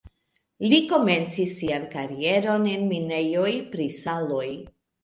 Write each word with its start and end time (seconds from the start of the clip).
Li 0.71 0.79
komencis 0.91 1.53
sian 1.59 1.85
karieron 1.93 2.67
en 2.75 2.91
minejoj 2.95 3.49
pri 3.77 3.91
saloj. 4.05 4.47